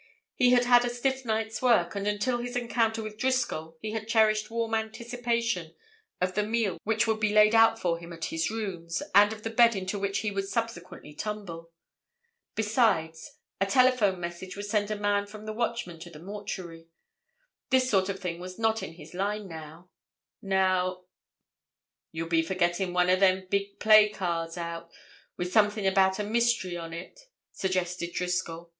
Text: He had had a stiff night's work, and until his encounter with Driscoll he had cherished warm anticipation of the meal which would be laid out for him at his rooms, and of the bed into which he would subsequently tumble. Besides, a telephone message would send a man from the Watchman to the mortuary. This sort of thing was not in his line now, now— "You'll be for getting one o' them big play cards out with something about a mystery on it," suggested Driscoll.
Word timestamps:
He 0.33 0.49
had 0.49 0.65
had 0.65 0.83
a 0.83 0.89
stiff 0.89 1.25
night's 1.25 1.61
work, 1.61 1.93
and 1.93 2.07
until 2.07 2.39
his 2.39 2.55
encounter 2.55 3.03
with 3.03 3.19
Driscoll 3.19 3.77
he 3.83 3.91
had 3.91 4.07
cherished 4.07 4.49
warm 4.49 4.73
anticipation 4.73 5.75
of 6.19 6.33
the 6.33 6.41
meal 6.41 6.79
which 6.83 7.05
would 7.05 7.19
be 7.19 7.31
laid 7.31 7.53
out 7.53 7.77
for 7.77 7.99
him 7.99 8.11
at 8.11 8.25
his 8.25 8.49
rooms, 8.49 9.03
and 9.13 9.31
of 9.31 9.43
the 9.43 9.51
bed 9.51 9.75
into 9.75 9.99
which 9.99 10.21
he 10.21 10.31
would 10.31 10.47
subsequently 10.47 11.13
tumble. 11.13 11.69
Besides, 12.55 13.35
a 13.59 13.67
telephone 13.67 14.19
message 14.19 14.55
would 14.55 14.65
send 14.65 14.89
a 14.89 14.95
man 14.95 15.27
from 15.27 15.45
the 15.45 15.53
Watchman 15.53 15.99
to 15.99 16.09
the 16.09 16.17
mortuary. 16.17 16.87
This 17.69 17.87
sort 17.87 18.09
of 18.09 18.19
thing 18.19 18.39
was 18.39 18.57
not 18.57 18.81
in 18.81 18.93
his 18.93 19.13
line 19.13 19.47
now, 19.47 19.91
now— 20.41 21.03
"You'll 22.11 22.27
be 22.27 22.41
for 22.41 22.55
getting 22.55 22.91
one 22.91 23.11
o' 23.11 23.15
them 23.17 23.45
big 23.51 23.79
play 23.79 24.09
cards 24.09 24.57
out 24.57 24.89
with 25.37 25.51
something 25.53 25.85
about 25.85 26.17
a 26.17 26.23
mystery 26.23 26.75
on 26.75 26.91
it," 26.91 27.19
suggested 27.51 28.13
Driscoll. 28.13 28.69